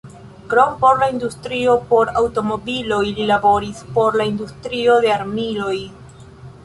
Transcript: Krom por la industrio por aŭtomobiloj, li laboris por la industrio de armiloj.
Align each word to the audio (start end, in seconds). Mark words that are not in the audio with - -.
Krom 0.51 0.79
por 0.83 1.01
la 1.01 1.09
industrio 1.15 1.75
por 1.91 2.11
aŭtomobiloj, 2.21 3.03
li 3.19 3.29
laboris 3.33 3.83
por 3.99 4.19
la 4.23 4.27
industrio 4.31 4.97
de 5.05 5.13
armiloj. 5.19 5.77